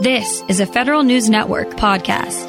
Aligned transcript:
This 0.00 0.44
is 0.46 0.60
a 0.60 0.66
Federal 0.66 1.02
News 1.02 1.28
Network 1.28 1.70
podcast. 1.70 2.46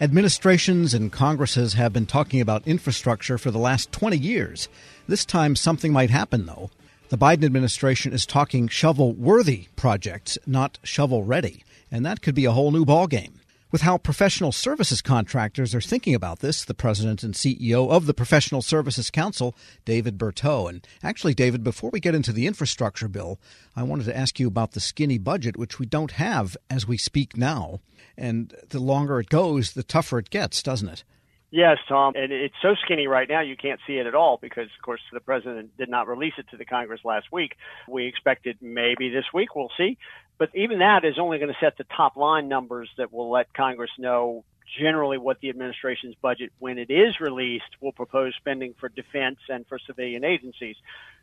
Administrations 0.00 0.94
and 0.94 1.12
Congresses 1.12 1.74
have 1.74 1.92
been 1.92 2.06
talking 2.06 2.40
about 2.40 2.66
infrastructure 2.66 3.36
for 3.36 3.50
the 3.50 3.58
last 3.58 3.92
20 3.92 4.16
years. 4.16 4.70
This 5.08 5.26
time, 5.26 5.54
something 5.54 5.92
might 5.92 6.08
happen, 6.08 6.46
though. 6.46 6.70
The 7.10 7.18
Biden 7.18 7.44
administration 7.44 8.14
is 8.14 8.24
talking 8.24 8.68
shovel 8.68 9.12
worthy 9.12 9.68
projects, 9.76 10.38
not 10.46 10.78
shovel 10.82 11.24
ready, 11.24 11.64
and 11.90 12.06
that 12.06 12.22
could 12.22 12.34
be 12.34 12.46
a 12.46 12.52
whole 12.52 12.70
new 12.70 12.86
ballgame 12.86 13.37
with 13.70 13.82
how 13.82 13.98
professional 13.98 14.52
services 14.52 15.02
contractors 15.02 15.74
are 15.74 15.80
thinking 15.80 16.14
about 16.14 16.40
this, 16.40 16.64
the 16.64 16.74
president 16.74 17.22
and 17.22 17.34
CEO 17.34 17.90
of 17.90 18.06
the 18.06 18.14
Professional 18.14 18.62
Services 18.62 19.10
Council, 19.10 19.54
David 19.84 20.18
Berteau. 20.18 20.68
And 20.68 20.86
actually, 21.02 21.34
David, 21.34 21.62
before 21.62 21.90
we 21.90 22.00
get 22.00 22.14
into 22.14 22.32
the 22.32 22.46
infrastructure 22.46 23.08
bill, 23.08 23.38
I 23.76 23.82
wanted 23.82 24.04
to 24.06 24.16
ask 24.16 24.40
you 24.40 24.48
about 24.48 24.72
the 24.72 24.80
skinny 24.80 25.18
budget, 25.18 25.56
which 25.56 25.78
we 25.78 25.86
don't 25.86 26.12
have 26.12 26.56
as 26.70 26.86
we 26.86 26.96
speak 26.96 27.36
now. 27.36 27.80
And 28.16 28.54
the 28.70 28.80
longer 28.80 29.20
it 29.20 29.28
goes, 29.28 29.72
the 29.72 29.82
tougher 29.82 30.18
it 30.18 30.30
gets, 30.30 30.62
doesn't 30.62 30.88
it? 30.88 31.04
Yes, 31.50 31.78
Tom. 31.88 32.12
And 32.14 32.30
it's 32.30 32.54
so 32.60 32.74
skinny 32.84 33.06
right 33.06 33.28
now 33.28 33.40
you 33.40 33.56
can't 33.56 33.80
see 33.86 33.94
it 33.94 34.06
at 34.06 34.14
all 34.14 34.38
because, 34.40 34.66
of 34.66 34.82
course, 34.84 35.00
the 35.12 35.20
president 35.20 35.74
did 35.78 35.88
not 35.88 36.06
release 36.06 36.34
it 36.36 36.46
to 36.50 36.58
the 36.58 36.66
Congress 36.66 37.00
last 37.04 37.26
week. 37.32 37.54
We 37.88 38.06
expected 38.06 38.58
maybe 38.60 39.08
this 39.08 39.24
week. 39.32 39.54
We'll 39.54 39.70
see. 39.78 39.96
But 40.38 40.50
even 40.54 40.78
that 40.78 41.04
is 41.04 41.18
only 41.18 41.38
going 41.38 41.52
to 41.52 41.58
set 41.60 41.76
the 41.76 41.84
top 41.84 42.16
line 42.16 42.48
numbers 42.48 42.88
that 42.96 43.12
will 43.12 43.30
let 43.30 43.52
Congress 43.52 43.90
know 43.98 44.44
generally 44.78 45.18
what 45.18 45.40
the 45.40 45.48
administration's 45.48 46.14
budget, 46.20 46.52
when 46.58 46.78
it 46.78 46.90
is 46.90 47.20
released, 47.20 47.64
will 47.80 47.92
propose 47.92 48.34
spending 48.36 48.74
for 48.78 48.88
defense 48.88 49.38
and 49.48 49.66
for 49.66 49.78
civilian 49.78 50.24
agencies. 50.24 50.76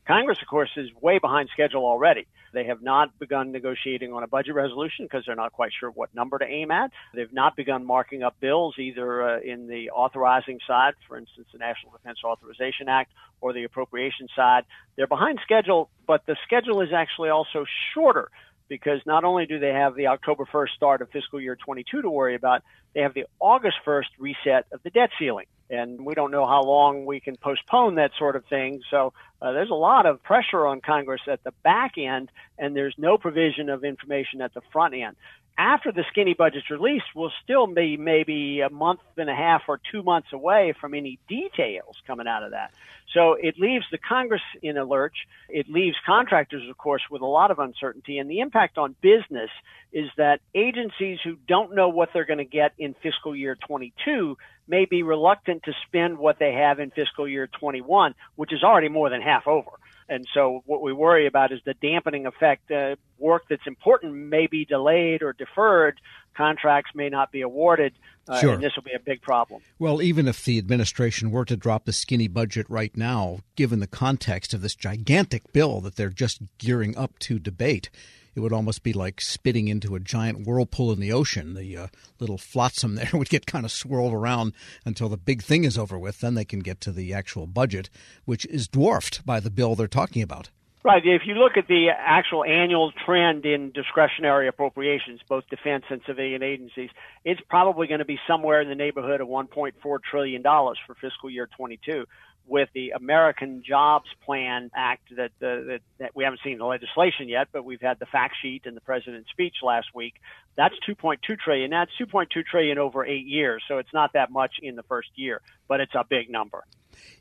Congress, 0.07 0.39
of 0.41 0.47
course, 0.47 0.69
is 0.77 0.89
way 1.01 1.17
behind 1.17 1.49
schedule 1.51 1.83
already. 1.85 2.27
They 2.53 2.65
have 2.65 2.81
not 2.81 3.17
begun 3.17 3.51
negotiating 3.51 4.13
on 4.13 4.23
a 4.23 4.27
budget 4.27 4.53
resolution 4.53 5.05
because 5.05 5.23
they're 5.25 5.35
not 5.35 5.52
quite 5.52 5.71
sure 5.79 5.89
what 5.89 6.13
number 6.13 6.38
to 6.38 6.45
aim 6.45 6.69
at. 6.69 6.91
They've 7.13 7.31
not 7.33 7.55
begun 7.55 7.85
marking 7.85 8.22
up 8.22 8.39
bills 8.39 8.75
either 8.77 9.27
uh, 9.27 9.39
in 9.39 9.67
the 9.67 9.89
authorizing 9.89 10.59
side, 10.67 10.94
for 11.07 11.17
instance, 11.17 11.47
the 11.52 11.57
National 11.57 11.91
Defense 11.91 12.19
Authorization 12.23 12.88
Act, 12.88 13.11
or 13.41 13.52
the 13.52 13.63
appropriation 13.63 14.27
side. 14.35 14.66
They're 14.95 15.07
behind 15.07 15.39
schedule, 15.41 15.89
but 16.05 16.25
the 16.27 16.35
schedule 16.44 16.81
is 16.81 16.94
actually 16.94 17.29
also 17.29 17.66
shorter 17.94 18.29
because 18.67 18.99
not 19.05 19.23
only 19.23 19.45
do 19.45 19.59
they 19.59 19.69
have 19.69 19.95
the 19.95 20.08
October 20.08 20.45
1st 20.45 20.69
start 20.75 21.02
of 21.02 21.09
fiscal 21.11 21.39
year 21.39 21.55
22 21.55 22.02
to 22.02 22.09
worry 22.09 22.35
about, 22.35 22.63
they 22.94 23.02
have 23.02 23.13
the 23.13 23.25
August 23.39 23.77
1st 23.85 24.05
reset 24.19 24.66
of 24.72 24.81
the 24.83 24.89
debt 24.89 25.09
ceiling. 25.19 25.45
And 25.69 26.05
we 26.05 26.13
don't 26.13 26.31
know 26.31 26.45
how 26.45 26.61
long 26.61 27.05
we 27.05 27.19
can 27.19 27.38
postpone 27.38 27.95
that 27.95 28.11
sort 28.19 28.35
of 28.35 28.45
thing. 28.45 28.81
So 28.91 29.13
uh, 29.41 29.52
there's 29.52 29.72
a 29.72 29.75
lot 29.75 30.05
of 30.05 30.22
pressure 30.22 30.66
on 30.66 30.80
Congress 30.80 31.22
at 31.27 31.44
the 31.44 31.53
back 31.63 31.97
end, 31.97 32.30
and 32.59 32.75
there's 32.75 32.94
no 32.97 33.17
provision 33.17 33.69
of 33.69 33.83
information 33.83 34.41
at 34.41 34.53
the 34.53 34.61
front 34.72 34.94
end 34.94 35.16
after 35.58 35.92
the 35.92 36.03
skinny 36.11 36.34
budget's 36.34 36.70
released, 36.70 37.06
we'll 37.16 37.31
still 37.44 37.67
be 37.67 37.95
maybe 37.98 38.61
a 38.61 38.70
month 38.70 39.00
and 39.17 39.30
a 39.30 39.36
half 39.36 39.64
or 39.67 39.80
two 39.92 40.03
months 40.03 40.34
away 40.34 40.73
from 40.80 40.94
any 40.94 41.17
details 41.30 41.95
coming 42.06 42.28
out 42.28 42.44
of 42.44 42.52
that. 42.52 42.72
So 43.14 43.34
it 43.34 43.58
leaves 43.58 43.86
the 43.92 43.97
Congress 43.97 44.42
in 44.62 44.78
a 44.78 44.84
lurch. 44.84 45.16
It 45.47 45.70
leaves 45.70 45.95
contractors, 46.06 46.70
of 46.70 46.78
course, 46.78 47.03
with 47.09 47.22
a 47.22 47.25
lot 47.25 47.52
of 47.52 47.59
uncertainty. 47.59 48.17
And 48.17 48.30
the 48.30 48.42
impact 48.42 48.78
on 48.78 48.95
business 49.02 49.50
is 49.94 50.09
that 50.17 50.42
agencies 50.53 51.20
who 51.23 51.38
don't 51.47 51.73
know 51.73 51.88
what 51.88 52.09
they're 52.14 52.25
going 52.25 52.40
to 52.40 52.44
get 52.44 52.73
in 52.78 52.94
fiscal 53.02 53.34
year 53.34 53.56
22 53.56 54.38
may 54.67 54.84
be 54.84 55.03
reluctant 55.03 55.64
to 55.64 55.73
spend 55.88 56.17
what 56.17 56.40
they 56.40 56.53
have 56.53 56.80
in 56.80 56.92
fiscal 56.92 57.28
year 57.28 57.47
21, 57.47 58.16
which 58.36 58.52
is 58.52 58.64
already 58.64 58.90
more 58.90 59.09
than 59.09 59.22
half 59.22 59.47
over. 59.47 59.72
And 60.08 60.25
so 60.34 60.61
what 60.66 60.81
we 60.81 60.94
worry 60.94 61.25
about 61.25 61.52
is 61.52 61.59
the 61.66 61.73
dampening 61.73 62.25
effect. 62.25 62.70
Uh, 62.70 62.95
work 63.17 63.44
that's 63.50 63.66
important 63.66 64.14
may 64.14 64.47
be 64.47 64.66
delayed 64.66 65.23
or 65.23 65.34
deferred. 65.34 66.00
Contracts 66.36 66.92
may 66.94 67.09
not 67.09 67.31
be 67.31 67.42
awarded. 67.42 67.94
Uh, 68.28 68.39
sure. 68.39 68.53
And 68.53 68.64
this 68.64 68.73
will 68.75 68.84
be 68.84 68.94
a 68.95 69.00
big 69.00 69.22
problem. 69.22 69.62
Well, 69.80 70.02
even 70.02 70.28
if 70.28 70.44
the 70.44 70.58
administration 70.58 71.31
were 71.31 71.45
to 71.45 71.56
drop 71.56 71.85
the 71.85 71.94
skinny 71.94 72.28
budget 72.28 72.66
right 72.69 72.96
now, 72.96 73.40
given 73.56 73.79
the 73.79 73.88
context 73.88 74.53
of 74.53 74.62
this 74.62 74.75
gigantic 74.75 75.52
bill 75.53 75.81
that 75.81 75.96
they're 75.96 76.09
just 76.09 76.41
gearing 76.58 76.97
up 76.97 77.18
to 77.19 77.40
debate, 77.40 77.90
it 78.35 78.41
would 78.41 78.53
almost 78.53 78.84
be 78.84 78.94
like 78.94 79.22
spitting 79.22 79.68
into 79.68 79.96
a 79.96 80.00
giant 80.00 80.46
whirlpool 80.46 80.91
in 80.91 81.00
the 81.00 81.12
ocean. 81.12 81.53
The 81.53 81.78
uh, 81.78 81.88
little 82.19 82.38
flotsam 82.38 82.96
there 82.96 83.09
would 83.13 83.29
get 83.29 83.46
kind 83.46 83.66
of 83.66 83.72
swirled 83.72 84.13
around 84.13 84.53
until 84.85 85.09
the 85.09 85.18
big 85.18 85.41
thing 85.41 85.63
is 85.63 85.78
over 85.78 85.97
with. 85.97 86.19
Then 86.19 86.35
they 86.35 86.46
can 86.46 86.59
get 86.59 86.81
to 86.81 86.91
the 86.91 87.13
actual 87.13 87.47
budget, 87.47 87.90
which 88.25 88.46
is 88.46 88.68
dwarfed 88.68 89.25
by 89.25 89.40
the 89.40 89.50
bill 89.50 89.75
they're 89.75 89.88
talking 89.88 90.22
about. 90.22 90.50
Right. 90.84 91.01
If 91.03 91.23
you 91.25 91.34
look 91.34 91.57
at 91.57 91.68
the 91.68 91.90
actual 91.90 92.44
annual 92.44 92.91
trend 92.91 93.44
in 93.44 93.72
discretionary 93.72 94.47
appropriations, 94.47 95.19
both 95.28 95.50
defense 95.50 95.85
and 95.90 96.00
civilian 96.06 96.44
agencies, 96.44 96.91
it's 97.23 97.41
probably 97.50 97.88
going 97.88 98.00
to 98.00 98.06
be 98.06 98.19
somewhere 98.28 98.62
in 98.62 98.69
the 98.69 98.75
neighborhood 98.75 99.19
of 99.19 99.28
$1.4 99.28 100.00
trillion 100.03 100.44
for 100.44 100.94
fiscal 101.02 101.31
year 101.31 101.50
22 101.57 102.06
with 102.47 102.69
the 102.73 102.91
American 102.91 103.63
Jobs 103.67 104.07
Plan 104.25 104.69
Act 104.75 105.16
that, 105.16 105.31
uh, 105.41 105.66
that, 105.67 105.79
that 106.00 106.16
we 106.16 106.23
haven't 106.23 106.41
seen 106.44 106.57
the 106.57 106.66
legislation 106.66 107.28
yet, 107.28 107.47
but 107.51 107.66
we've 107.66 107.81
had 107.81 108.00
the 108.00 108.06
fact 108.06 108.35
sheet 108.41 108.63
and 108.66 108.75
the 108.75 108.81
president's 108.81 109.29
speech 109.31 109.56
last 109.63 109.88
week. 109.94 110.16
That's 110.55 110.75
2.2 110.88 111.17
trillion. 111.39 111.72
That's 111.72 111.91
2.2 112.00 112.45
trillion 112.45 112.78
over 112.78 113.05
eight 113.05 113.25
years, 113.25 113.63
so 113.67 113.78
it's 113.79 113.94
not 113.94 114.13
that 114.13 114.31
much 114.31 114.55
in 114.61 114.75
the 114.75 114.84
first 114.84 115.09
year, 115.16 115.41
but 115.67 115.79
it's 115.79 115.95
a 115.95 116.05
big 116.07 116.29
number. 116.29 116.63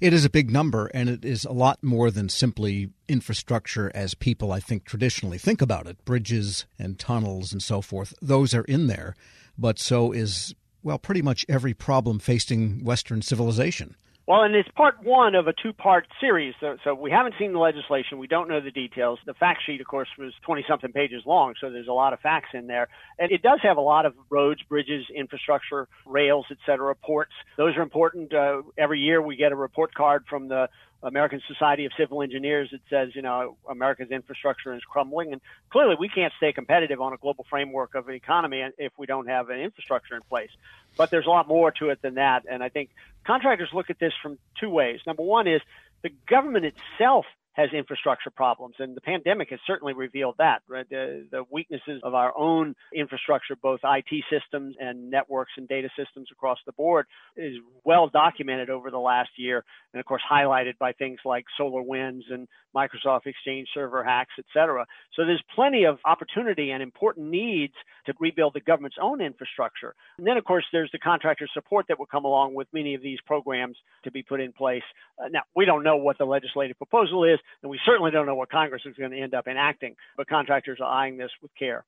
It 0.00 0.12
is 0.12 0.24
a 0.24 0.30
big 0.30 0.50
number, 0.50 0.86
and 0.86 1.08
it 1.08 1.24
is 1.24 1.44
a 1.44 1.52
lot 1.52 1.82
more 1.82 2.10
than 2.10 2.28
simply 2.28 2.90
infrastructure 3.08 3.90
as 3.94 4.14
people, 4.14 4.52
I 4.52 4.60
think, 4.60 4.84
traditionally 4.84 5.38
think 5.38 5.60
about 5.60 5.86
it. 5.86 6.04
Bridges 6.04 6.66
and 6.78 6.98
tunnels 6.98 7.52
and 7.52 7.62
so 7.62 7.80
forth, 7.80 8.14
those 8.20 8.54
are 8.54 8.64
in 8.64 8.86
there, 8.86 9.14
but 9.58 9.78
so 9.78 10.12
is, 10.12 10.54
well, 10.82 10.98
pretty 10.98 11.22
much 11.22 11.44
every 11.48 11.74
problem 11.74 12.18
facing 12.18 12.84
Western 12.84 13.22
civilization. 13.22 13.96
Well, 14.26 14.42
and 14.42 14.54
it's 14.54 14.68
part 14.70 15.02
one 15.02 15.34
of 15.34 15.48
a 15.48 15.52
two 15.52 15.74
part 15.74 16.06
series. 16.18 16.54
So, 16.58 16.78
so, 16.82 16.94
we 16.94 17.10
haven't 17.10 17.34
seen 17.38 17.52
the 17.52 17.58
legislation. 17.58 18.18
We 18.18 18.26
don't 18.26 18.48
know 18.48 18.58
the 18.58 18.70
details. 18.70 19.18
The 19.26 19.34
fact 19.34 19.60
sheet, 19.66 19.82
of 19.82 19.86
course, 19.86 20.08
was 20.18 20.32
20 20.46 20.64
something 20.66 20.92
pages 20.92 21.22
long. 21.26 21.54
So 21.60 21.70
there's 21.70 21.88
a 21.88 21.92
lot 21.92 22.14
of 22.14 22.20
facts 22.20 22.48
in 22.54 22.66
there. 22.66 22.88
And 23.18 23.30
it 23.30 23.42
does 23.42 23.60
have 23.62 23.76
a 23.76 23.82
lot 23.82 24.06
of 24.06 24.14
roads, 24.30 24.62
bridges, 24.62 25.04
infrastructure, 25.14 25.88
rails, 26.06 26.46
et 26.50 26.56
cetera, 26.64 26.94
ports. 26.94 27.32
Those 27.58 27.76
are 27.76 27.82
important. 27.82 28.32
Uh, 28.32 28.62
every 28.78 29.00
year 29.00 29.20
we 29.20 29.36
get 29.36 29.52
a 29.52 29.56
report 29.56 29.92
card 29.94 30.24
from 30.28 30.48
the 30.48 30.70
American 31.02 31.42
Society 31.46 31.84
of 31.84 31.92
Civil 31.98 32.22
Engineers 32.22 32.70
that 32.72 32.80
says, 32.88 33.14
you 33.14 33.20
know, 33.20 33.58
America's 33.70 34.10
infrastructure 34.10 34.74
is 34.74 34.80
crumbling. 34.90 35.32
And 35.32 35.42
clearly 35.70 35.96
we 35.98 36.08
can't 36.08 36.32
stay 36.38 36.52
competitive 36.52 37.00
on 37.00 37.12
a 37.12 37.18
global 37.18 37.44
framework 37.50 37.94
of 37.94 38.08
an 38.08 38.14
economy 38.14 38.64
if 38.78 38.92
we 38.98 39.06
don't 39.06 39.26
have 39.26 39.50
an 39.50 39.60
infrastructure 39.60 40.16
in 40.16 40.22
place. 40.22 40.50
But 40.96 41.10
there's 41.10 41.26
a 41.26 41.30
lot 41.30 41.48
more 41.48 41.70
to 41.72 41.90
it 41.90 42.00
than 42.02 42.14
that. 42.14 42.44
And 42.50 42.62
I 42.62 42.68
think 42.68 42.90
contractors 43.26 43.70
look 43.72 43.90
at 43.90 43.98
this 43.98 44.12
from 44.22 44.38
two 44.60 44.70
ways. 44.70 45.00
Number 45.06 45.22
one 45.22 45.46
is 45.46 45.60
the 46.02 46.10
government 46.28 46.66
itself 46.66 47.26
has 47.54 47.70
infrastructure 47.72 48.30
problems. 48.30 48.74
And 48.78 48.96
the 48.96 49.00
pandemic 49.00 49.50
has 49.50 49.60
certainly 49.66 49.94
revealed 49.94 50.36
that, 50.38 50.62
right? 50.68 50.88
The, 50.88 51.26
the, 51.30 51.44
weaknesses 51.50 52.00
of 52.02 52.14
our 52.14 52.36
own 52.36 52.74
infrastructure, 52.92 53.54
both 53.54 53.80
IT 53.84 54.24
systems 54.30 54.74
and 54.80 55.10
networks 55.10 55.52
and 55.56 55.68
data 55.68 55.88
systems 55.96 56.28
across 56.32 56.58
the 56.66 56.72
board 56.72 57.06
is 57.36 57.56
well 57.84 58.08
documented 58.08 58.70
over 58.70 58.90
the 58.90 58.98
last 58.98 59.30
year. 59.36 59.64
And 59.92 60.00
of 60.00 60.06
course, 60.06 60.22
highlighted 60.28 60.78
by 60.78 60.92
things 60.92 61.20
like 61.24 61.44
SolarWinds 61.60 62.22
and 62.30 62.48
Microsoft 62.74 63.26
Exchange 63.26 63.68
server 63.72 64.02
hacks, 64.02 64.32
et 64.38 64.46
cetera. 64.52 64.84
So 65.14 65.24
there's 65.24 65.42
plenty 65.54 65.84
of 65.84 65.98
opportunity 66.04 66.70
and 66.70 66.82
important 66.82 67.30
needs 67.30 67.74
to 68.06 68.14
rebuild 68.18 68.54
the 68.54 68.60
government's 68.60 68.96
own 69.00 69.20
infrastructure. 69.20 69.94
And 70.18 70.26
then, 70.26 70.36
of 70.36 70.44
course, 70.44 70.64
there's 70.72 70.90
the 70.92 70.98
contractor 70.98 71.48
support 71.54 71.86
that 71.88 71.98
will 71.98 72.06
come 72.06 72.24
along 72.24 72.54
with 72.54 72.66
many 72.72 72.94
of 72.94 73.02
these 73.02 73.18
programs 73.26 73.76
to 74.02 74.10
be 74.10 74.22
put 74.22 74.40
in 74.40 74.52
place. 74.52 74.82
Uh, 75.22 75.28
now, 75.30 75.42
we 75.54 75.64
don't 75.64 75.84
know 75.84 75.96
what 75.96 76.18
the 76.18 76.24
legislative 76.24 76.76
proposal 76.76 77.24
is. 77.24 77.38
And 77.62 77.70
we 77.70 77.80
certainly 77.86 78.10
don't 78.10 78.26
know 78.26 78.34
what 78.34 78.50
Congress 78.50 78.82
is 78.84 78.96
going 78.96 79.10
to 79.10 79.20
end 79.20 79.34
up 79.34 79.46
enacting, 79.46 79.96
but 80.16 80.28
contractors 80.28 80.78
are 80.80 80.90
eyeing 80.90 81.16
this 81.16 81.30
with 81.42 81.50
care. 81.58 81.84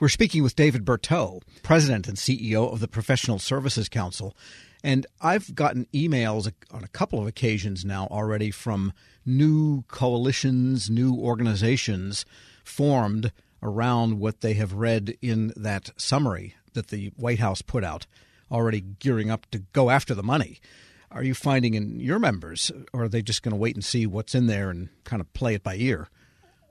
We're 0.00 0.08
speaking 0.08 0.42
with 0.42 0.56
David 0.56 0.84
Berteau, 0.84 1.40
President 1.62 2.08
and 2.08 2.16
CEO 2.16 2.72
of 2.72 2.80
the 2.80 2.88
Professional 2.88 3.38
Services 3.38 3.88
Council. 3.88 4.36
And 4.82 5.06
I've 5.20 5.54
gotten 5.54 5.86
emails 5.94 6.52
on 6.70 6.84
a 6.84 6.88
couple 6.88 7.20
of 7.20 7.26
occasions 7.26 7.84
now 7.84 8.08
already 8.10 8.50
from 8.50 8.92
new 9.24 9.82
coalitions, 9.84 10.90
new 10.90 11.14
organizations 11.14 12.26
formed 12.64 13.32
around 13.62 14.18
what 14.18 14.40
they 14.40 14.54
have 14.54 14.74
read 14.74 15.16
in 15.22 15.52
that 15.56 15.90
summary 15.96 16.54
that 16.74 16.88
the 16.88 17.12
White 17.16 17.38
House 17.38 17.62
put 17.62 17.84
out, 17.84 18.06
already 18.50 18.80
gearing 18.80 19.30
up 19.30 19.46
to 19.52 19.60
go 19.60 19.90
after 19.90 20.14
the 20.14 20.22
money 20.22 20.60
are 21.14 21.22
you 21.22 21.32
finding 21.32 21.74
in 21.74 22.00
your 22.00 22.18
members, 22.18 22.70
or 22.92 23.04
are 23.04 23.08
they 23.08 23.22
just 23.22 23.42
going 23.42 23.52
to 23.52 23.56
wait 23.56 23.76
and 23.76 23.84
see 23.84 24.06
what's 24.06 24.34
in 24.34 24.46
there 24.46 24.68
and 24.68 24.88
kind 25.04 25.20
of 25.20 25.32
play 25.32 25.54
it 25.54 25.62
by 25.62 25.76
ear? 25.76 26.08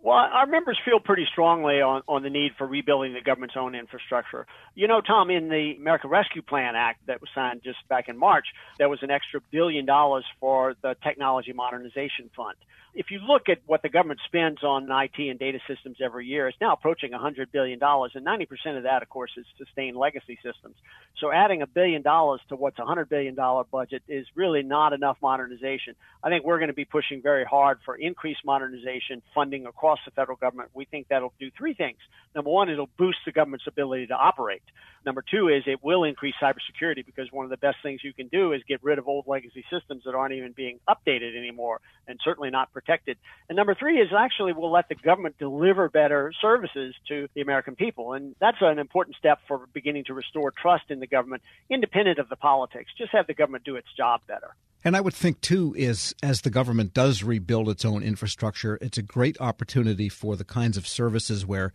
Well, 0.04 0.18
our 0.18 0.46
members 0.46 0.78
feel 0.84 1.00
pretty 1.00 1.26
strongly 1.32 1.80
on, 1.80 2.02
on 2.10 2.24
the 2.24 2.30
need 2.30 2.52
for 2.58 2.68
rebuilding 2.68 3.14
the 3.14 3.22
government's 3.22 3.56
own 3.58 3.74
infrastructure. 3.74 4.46
You 4.76 4.90
know, 4.90 5.00
Tom, 5.00 5.30
in 5.30 5.48
the 5.48 5.76
American 5.80 6.10
Rescue 6.10 6.42
Plan 6.42 6.76
Act 6.76 7.08
that 7.08 7.22
was 7.22 7.30
signed 7.34 7.62
just 7.64 7.78
back 7.88 8.10
in 8.10 8.18
March, 8.18 8.46
there 8.78 8.90
was 8.90 9.00
an 9.02 9.10
extra 9.10 9.40
billion 9.50 9.86
dollars 9.86 10.26
for 10.42 10.76
the 10.82 10.98
Technology 11.02 11.54
Modernization 11.54 12.30
Fund 12.36 12.58
if 12.96 13.10
you 13.10 13.20
look 13.20 13.50
at 13.50 13.58
what 13.66 13.82
the 13.82 13.90
government 13.90 14.20
spends 14.26 14.64
on 14.64 14.88
IT 14.92 15.18
and 15.18 15.40
data 15.40 15.60
systems 15.68 15.98
every 16.04 16.28
year, 16.28 16.48
it's 16.48 16.58
now 16.62 16.74
approaching 16.74 17.12
$100 17.12 17.52
billion. 17.52 17.80
And 17.82 18.26
90% 18.26 18.78
of 18.78 18.84
that, 18.84 19.02
of 19.02 19.10
course, 19.10 19.32
is 19.36 19.46
sustained 19.58 19.98
legacy 19.98 20.38
systems. 20.44 20.76
So 21.20 21.32
adding 21.32 21.64
a 21.64 21.68
billion 21.68 22.04
dollars 22.04 22.42
to 22.50 22.56
what's 22.56 22.78
a 22.78 22.84
$100 22.84 23.10
billion 23.10 23.36
budget 23.72 24.04
is 24.08 24.28
really 24.36 24.62
not 24.62 24.94
enough 24.94 25.18
modernization. 25.22 25.96
I 26.24 26.30
think 26.30 26.46
we're 26.46 26.60
going 26.60 26.70
to 26.70 26.76
be 26.76 26.86
pushing 26.86 27.22
very 27.22 27.46
hard 27.46 27.80
for 27.84 27.96
increased 27.96 28.42
modernization 28.46 29.24
funding 29.34 29.66
across 29.66 29.93
the 30.06 30.12
federal 30.12 30.38
government. 30.38 30.70
We 30.74 30.86
think 30.86 31.08
that'll 31.10 31.34
do 31.40 31.50
three 31.58 31.74
things. 31.74 31.98
Number 32.36 32.50
one, 32.50 32.70
it'll 32.70 32.90
boost 32.98 33.20
the 33.26 33.32
government's 33.32 33.68
ability 33.68 34.08
to 34.08 34.16
operate. 34.16 34.64
Number 35.06 35.24
two 35.30 35.50
is 35.50 35.64
it 35.68 35.84
will 35.84 36.04
increase 36.04 36.36
cybersecurity 36.42 37.06
because 37.06 37.32
one 37.32 37.44
of 37.46 37.50
the 37.50 37.58
best 37.58 37.78
things 37.84 38.02
you 38.04 38.14
can 38.14 38.28
do 38.28 38.54
is 38.54 38.62
get 38.68 38.82
rid 38.84 39.00
of 39.00 39.08
old 39.08 39.26
legacy 39.28 39.66
systems 39.72 40.04
that 40.06 40.16
aren't 40.16 40.34
even 40.34 40.54
being 40.54 40.80
updated 40.88 41.38
anymore 41.38 41.82
and 42.08 42.20
certainly 42.24 42.50
not 42.50 42.72
protected. 42.72 43.18
And 43.50 43.56
number 43.56 43.76
three 43.76 44.00
is 44.00 44.10
actually 44.18 44.54
we'll 44.54 44.72
let 44.72 44.88
the 44.88 44.96
government 44.96 45.38
deliver 45.38 45.90
better 45.90 46.32
services 46.42 46.96
to 47.10 47.28
the 47.34 47.42
American 47.42 47.76
people. 47.76 48.14
And 48.14 48.36
that's 48.40 48.58
an 48.62 48.80
important 48.80 49.18
step 49.18 49.40
for 49.48 49.68
beginning 49.74 50.06
to 50.06 50.14
restore 50.14 50.52
trust 50.52 50.86
in 50.90 51.00
the 51.00 51.08
government, 51.08 51.44
independent 51.70 52.20
of 52.20 52.30
the 52.30 52.38
politics. 52.38 52.92
Just 52.98 53.12
have 53.12 53.28
the 53.28 53.34
government 53.34 53.66
do 53.66 53.76
its 53.76 53.88
job 53.98 54.22
better. 54.28 54.56
And 54.86 54.98
I 54.98 55.02
would 55.02 55.14
think, 55.14 55.40
too, 55.40 55.74
is 55.78 56.14
as 56.22 56.42
the 56.42 56.50
government 56.50 56.94
does 56.94 57.24
rebuild 57.24 57.70
its 57.70 57.86
own 57.86 58.04
infrastructure, 58.04 58.78
it's 58.82 58.98
a 58.98 59.02
great 59.02 59.38
opportunity 59.84 60.08
for 60.08 60.38
the 60.38 60.46
kinds 60.46 60.78
of 60.78 60.88
services 60.88 61.46
where 61.46 61.74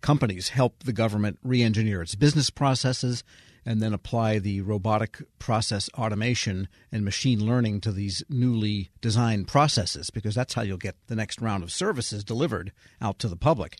companies 0.00 0.50
help 0.50 0.84
the 0.84 0.92
government 0.92 1.38
re 1.42 1.60
engineer 1.60 2.00
its 2.02 2.14
business 2.14 2.50
processes 2.50 3.24
and 3.66 3.82
then 3.82 3.92
apply 3.92 4.38
the 4.38 4.60
robotic 4.60 5.20
process 5.40 5.90
automation 5.98 6.68
and 6.92 7.04
machine 7.04 7.44
learning 7.44 7.80
to 7.80 7.90
these 7.90 8.22
newly 8.28 8.90
designed 9.00 9.48
processes 9.48 10.08
because 10.08 10.36
that's 10.36 10.54
how 10.54 10.62
you'll 10.62 10.76
get 10.76 10.94
the 11.08 11.16
next 11.16 11.40
round 11.40 11.64
of 11.64 11.72
services 11.72 12.22
delivered 12.22 12.70
out 13.02 13.18
to 13.18 13.26
the 13.28 13.36
public. 13.36 13.76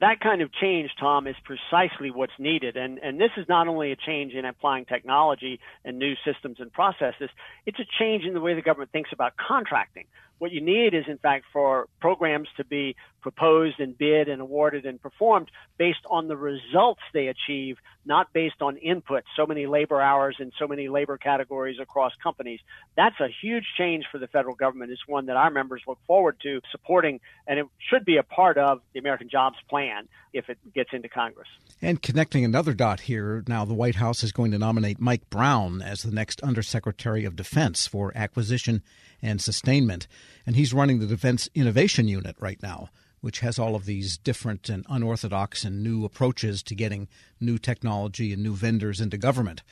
That 0.00 0.20
kind 0.20 0.40
of 0.40 0.52
change, 0.52 0.90
Tom, 0.98 1.26
is 1.26 1.36
precisely 1.44 2.10
what's 2.12 2.38
needed. 2.38 2.76
And, 2.76 2.98
and 2.98 3.20
this 3.20 3.30
is 3.36 3.46
not 3.48 3.66
only 3.66 3.90
a 3.90 3.96
change 3.96 4.32
in 4.32 4.44
applying 4.44 4.84
technology 4.84 5.58
and 5.84 5.98
new 5.98 6.14
systems 6.24 6.58
and 6.60 6.72
processes, 6.72 7.30
it's 7.66 7.78
a 7.80 7.86
change 7.98 8.24
in 8.24 8.34
the 8.34 8.40
way 8.40 8.54
the 8.54 8.62
government 8.62 8.92
thinks 8.92 9.10
about 9.12 9.32
contracting. 9.36 10.06
What 10.42 10.50
you 10.50 10.60
need 10.60 10.92
is, 10.92 11.04
in 11.06 11.18
fact, 11.18 11.44
for 11.52 11.86
programs 12.00 12.48
to 12.56 12.64
be 12.64 12.96
proposed 13.20 13.78
and 13.78 13.96
bid 13.96 14.28
and 14.28 14.42
awarded 14.42 14.86
and 14.86 15.00
performed 15.00 15.48
based 15.78 16.04
on 16.10 16.26
the 16.26 16.36
results 16.36 17.00
they 17.14 17.28
achieve, 17.28 17.76
not 18.04 18.32
based 18.32 18.60
on 18.60 18.76
input, 18.78 19.24
so 19.36 19.46
many 19.46 19.66
labor 19.66 20.00
hours 20.00 20.36
and 20.38 20.52
so 20.58 20.66
many 20.66 20.88
labor 20.88 21.16
categories 21.16 21.78
across 21.80 22.12
companies. 22.22 22.60
That's 22.96 23.18
a 23.20 23.28
huge 23.42 23.64
change 23.78 24.04
for 24.10 24.18
the 24.18 24.26
federal 24.26 24.54
government. 24.54 24.90
It's 24.90 25.06
one 25.06 25.26
that 25.26 25.36
our 25.36 25.50
members 25.50 25.82
look 25.86 25.98
forward 26.06 26.36
to 26.42 26.60
supporting, 26.70 27.20
and 27.46 27.58
it 27.58 27.66
should 27.90 28.04
be 28.04 28.16
a 28.16 28.22
part 28.22 28.58
of 28.58 28.80
the 28.92 28.98
American 28.98 29.28
Jobs 29.28 29.56
Plan 29.68 30.08
if 30.32 30.48
it 30.48 30.58
gets 30.74 30.90
into 30.92 31.08
Congress. 31.08 31.48
And 31.80 32.00
connecting 32.00 32.44
another 32.44 32.74
dot 32.74 33.00
here, 33.00 33.44
now 33.46 33.64
the 33.64 33.74
White 33.74 33.96
House 33.96 34.22
is 34.22 34.32
going 34.32 34.50
to 34.52 34.58
nominate 34.58 35.00
Mike 35.00 35.28
Brown 35.30 35.82
as 35.82 36.02
the 36.02 36.12
next 36.12 36.40
Undersecretary 36.42 37.24
of 37.24 37.36
Defense 37.36 37.86
for 37.86 38.12
Acquisition 38.14 38.82
and 39.20 39.40
Sustainment 39.40 40.08
and 40.46 40.56
he's 40.56 40.74
running 40.74 40.98
the 40.98 41.06
Defense 41.06 41.48
Innovation 41.54 42.08
Unit 42.08 42.36
right 42.38 42.62
now, 42.62 42.88
which 43.22 43.40
has 43.40 43.58
all 43.58 43.74
of 43.74 43.86
these 43.86 44.18
different 44.18 44.68
and 44.68 44.84
unorthodox 44.90 45.64
and 45.64 45.82
new 45.82 46.04
approaches 46.04 46.62
to 46.64 46.74
getting 46.74 47.08
new 47.40 47.56
technology 47.56 48.32
and 48.32 48.42
new 48.42 48.54
vendors 48.54 49.00
into 49.00 49.16
government. 49.16 49.62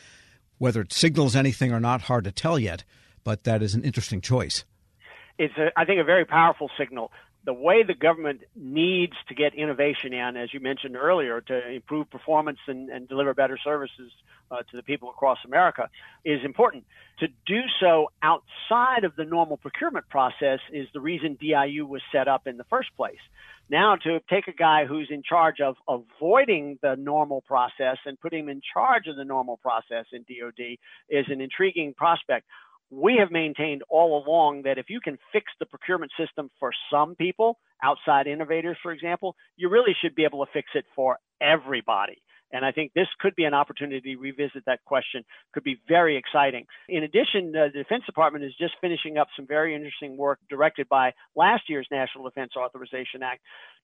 Whether 0.56 0.80
it 0.80 0.92
signals 0.92 1.36
anything 1.36 1.72
or 1.72 1.80
not, 1.80 2.02
hard 2.02 2.24
to 2.24 2.32
tell 2.32 2.58
yet, 2.58 2.84
but 3.24 3.44
that 3.44 3.62
is 3.62 3.74
an 3.74 3.82
interesting 3.82 4.22
choice. 4.22 4.64
It's, 5.38 5.54
a, 5.58 5.70
I 5.76 5.84
think, 5.84 6.00
a 6.00 6.04
very 6.04 6.24
powerful 6.24 6.70
signal 6.78 7.12
the 7.44 7.52
way 7.52 7.82
the 7.82 7.94
government 7.94 8.42
needs 8.54 9.14
to 9.28 9.34
get 9.34 9.54
innovation 9.54 10.12
in, 10.12 10.36
as 10.36 10.52
you 10.52 10.60
mentioned 10.60 10.96
earlier, 10.96 11.40
to 11.40 11.70
improve 11.70 12.10
performance 12.10 12.58
and, 12.66 12.90
and 12.90 13.08
deliver 13.08 13.32
better 13.32 13.58
services 13.62 14.12
uh, 14.50 14.58
to 14.70 14.76
the 14.76 14.82
people 14.82 15.08
across 15.10 15.38
America 15.46 15.88
is 16.24 16.40
important. 16.44 16.84
To 17.20 17.28
do 17.46 17.60
so 17.80 18.10
outside 18.22 19.04
of 19.04 19.16
the 19.16 19.24
normal 19.24 19.56
procurement 19.56 20.08
process 20.08 20.58
is 20.72 20.88
the 20.92 21.00
reason 21.00 21.38
DIU 21.40 21.86
was 21.86 22.02
set 22.12 22.28
up 22.28 22.46
in 22.46 22.56
the 22.56 22.64
first 22.64 22.88
place. 22.96 23.20
Now, 23.70 23.94
to 23.96 24.20
take 24.28 24.48
a 24.48 24.52
guy 24.52 24.84
who's 24.84 25.08
in 25.10 25.22
charge 25.22 25.60
of 25.60 25.76
avoiding 25.88 26.78
the 26.82 26.96
normal 26.96 27.40
process 27.42 27.98
and 28.04 28.20
put 28.20 28.34
him 28.34 28.48
in 28.48 28.60
charge 28.74 29.06
of 29.06 29.16
the 29.16 29.24
normal 29.24 29.58
process 29.58 30.06
in 30.12 30.22
DOD 30.22 30.76
is 31.08 31.26
an 31.28 31.40
intriguing 31.40 31.94
prospect 31.94 32.46
we 32.90 33.16
have 33.18 33.30
maintained 33.30 33.82
all 33.88 34.24
along 34.24 34.62
that 34.62 34.78
if 34.78 34.86
you 34.88 35.00
can 35.00 35.18
fix 35.32 35.46
the 35.58 35.66
procurement 35.66 36.12
system 36.18 36.50
for 36.58 36.72
some 36.92 37.14
people, 37.14 37.58
outside 37.82 38.26
innovators, 38.26 38.76
for 38.82 38.92
example, 38.92 39.36
you 39.56 39.68
really 39.68 39.94
should 40.00 40.14
be 40.14 40.24
able 40.24 40.44
to 40.44 40.52
fix 40.52 40.68
it 40.74 40.84
for 40.94 41.18
everybody. 41.40 42.20
And 42.52 42.64
I 42.64 42.72
think 42.72 42.92
this 42.94 43.06
could 43.20 43.34
be 43.36 43.44
an 43.44 43.54
opportunity 43.54 44.14
to 44.14 44.20
revisit 44.20 44.64
that 44.66 44.84
question. 44.84 45.24
Could 45.52 45.64
be 45.64 45.80
very 45.88 46.16
exciting. 46.16 46.66
In 46.88 47.04
addition, 47.04 47.52
the 47.52 47.68
Defense 47.72 48.04
Department 48.06 48.44
is 48.44 48.52
just 48.58 48.74
finishing 48.80 49.18
up 49.18 49.28
some 49.36 49.46
very 49.46 49.74
interesting 49.74 50.16
work 50.16 50.38
directed 50.48 50.88
by 50.88 51.12
last 51.36 51.64
year's 51.68 51.86
National 51.90 52.24
Defense 52.24 52.52
Authorization 52.56 53.22
Act 53.22 53.40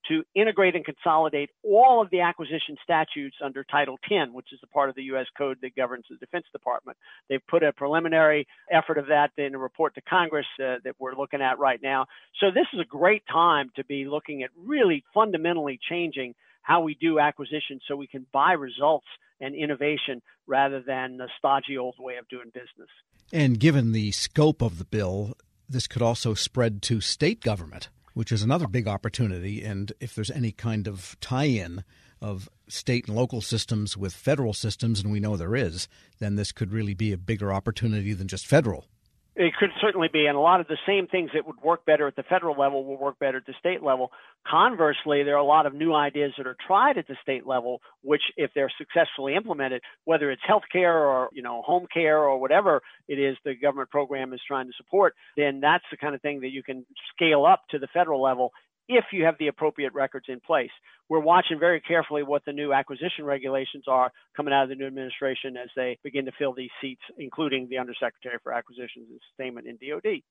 to 0.09 0.23
integrate 0.35 0.77
and 0.77 0.85
consolidate 0.85 1.51
all 1.65 2.01
of 2.01 2.11
the 2.11 2.21
acquisition 2.21 2.77
statutes 2.83 3.37
under 3.43 3.65
Title 3.65 3.99
10, 4.09 4.33
which 4.33 4.53
is 4.53 4.61
the 4.61 4.67
part 4.69 4.89
of 4.89 4.95
the 4.95 5.03
U.S. 5.05 5.27
Code 5.37 5.59
that 5.63 5.75
governs 5.75 6.05
the 6.09 6.17
Defense 6.17 6.47
Department. 6.53 6.97
They've 7.29 7.45
put 7.49 7.63
a 7.63 7.73
preliminary 7.73 8.47
effort 8.71 8.99
of 8.99 9.07
that 9.07 9.31
in 9.37 9.55
a 9.55 9.59
report 9.59 9.95
to 9.97 10.01
Congress 10.03 10.47
uh, 10.61 10.77
that 10.85 10.95
we're 10.99 11.17
looking 11.17 11.43
at 11.43 11.59
right 11.59 11.81
now. 11.83 12.07
So 12.41 12.47
this 12.55 12.67
is 12.73 12.81
a 12.81 12.85
great 12.85 13.23
time 13.31 13.71
to 13.77 13.85
be 13.85 14.05
looking 14.05 14.43
at 14.43 14.51
really 14.57 15.05
fundamentally 15.13 15.79
changing 15.89 16.35
how 16.67 16.81
we 16.81 16.97
do 17.01 17.21
acquisition 17.21 17.79
so 17.87 17.95
we 17.95 18.09
can 18.09 18.27
buy 18.33 18.53
results 18.53 19.07
and 19.41 19.55
innovation 19.55 20.21
rather 20.49 20.83
than 20.83 21.17
the 21.17 21.29
stodgy 21.39 21.79
old 21.79 21.95
way 21.97 22.17
of 22.17 22.29
doing 22.29 22.51
business. 22.53 22.91
And 23.33 23.61
given 23.61 23.93
the 23.93 24.11
scope 24.11 24.63
of 24.63 24.79
the 24.79 24.85
bill, 24.85 25.35
this 25.69 25.87
could 25.87 26.03
also 26.03 26.35
spread 26.35 26.83
to 26.83 27.01
state 27.01 27.41
government, 27.41 27.89
which 28.15 28.33
is 28.33 28.43
another 28.43 28.67
big 28.67 28.89
opportunity. 28.89 29.63
And 29.63 29.93
if 30.01 30.13
there's 30.13 30.31
any 30.31 30.51
kind 30.51 30.89
of 30.89 31.17
tie 31.21 31.45
in 31.45 31.85
of 32.21 32.49
state 32.67 33.07
and 33.07 33.17
local 33.17 33.41
systems 33.41 33.97
with 33.97 34.13
federal 34.13 34.53
systems, 34.53 35.01
and 35.01 35.13
we 35.13 35.21
know 35.21 35.37
there 35.37 35.55
is, 35.55 35.87
then 36.19 36.35
this 36.35 36.51
could 36.51 36.73
really 36.73 36.95
be 36.95 37.13
a 37.13 37.19
bigger 37.19 37.53
opportunity 37.53 38.13
than 38.13 38.27
just 38.27 38.45
federal. 38.45 38.87
It 39.39 39.53
could 39.61 39.69
certainly 39.83 40.09
be, 40.11 40.25
and 40.25 40.37
a 40.37 40.41
lot 40.41 40.61
of 40.61 40.67
the 40.67 40.79
same 40.87 41.07
things 41.07 41.31
that 41.35 41.47
would 41.47 41.61
work 41.63 41.85
better 41.85 42.07
at 42.07 42.17
the 42.17 42.23
federal 42.23 42.59
level 42.59 42.87
will 42.87 42.97
work 42.97 43.19
better 43.19 43.37
at 43.37 43.45
the 43.45 43.53
state 43.59 43.83
level. 43.83 44.11
Conversely, 44.51 45.25
there 45.25 45.35
are 45.35 45.41
a 45.41 45.45
lot 45.45 45.67
of 45.67 45.75
new 45.75 45.93
ideas 45.95 46.33
that 46.39 46.47
are 46.47 46.57
tried 46.67 46.97
at 46.97 47.07
the 47.07 47.17
state 47.21 47.47
level, 47.47 47.83
which, 48.03 48.23
if 48.39 48.51
they're 48.55 48.73
successfully 48.79 49.35
implemented, 49.35 49.83
whether 50.07 50.31
it's 50.31 50.41
healthcare 50.49 50.95
or 50.95 51.29
you 51.35 51.43
know 51.43 51.61
home 51.61 51.87
care 51.93 52.19
or 52.19 52.41
whatever 52.41 52.81
it 53.09 53.19
is 53.19 53.37
the 53.45 53.55
government 53.55 53.91
program 53.91 54.33
is 54.33 54.41
trying 54.49 54.67
to 54.69 54.73
support, 54.79 55.15
then 55.37 55.61
that's 55.61 55.85
the 55.91 55.99
kind 55.99 56.15
of 56.15 56.23
thing 56.23 56.41
that 56.41 56.51
you 56.51 56.63
can 56.63 56.87
scale 57.15 57.45
up 57.45 57.61
to 57.71 57.79
the 57.79 57.89
federal 57.93 58.23
level 58.23 58.53
if 58.89 59.05
you 59.13 59.25
have 59.25 59.37
the 59.39 59.49
appropriate 59.49 59.95
records 59.95 60.27
in 60.29 60.41
place. 60.41 60.71
We're 61.09 61.21
watching 61.21 61.59
very 61.59 61.81
carefully 61.81 62.23
what 62.23 62.45
the 62.45 62.53
new 62.53 62.73
acquisition 62.73 63.25
regulations 63.25 63.85
are 63.87 64.11
coming 64.37 64.53
out 64.53 64.65
of 64.65 64.69
the 64.69 64.75
new 64.75 64.87
administration 64.87 65.57
as 65.57 65.69
they 65.77 65.99
begin 66.03 66.25
to 66.25 66.33
fill 66.39 66.53
these 66.55 66.71
seats, 66.81 67.03
including 67.19 67.69
the 67.69 67.79
Undersecretary 67.79 68.39
for 68.43 68.53
Acquisitions 68.53 69.09
and 69.11 69.21
Sustainment 69.31 69.67
in 69.67 69.77
DOD. 69.77 70.23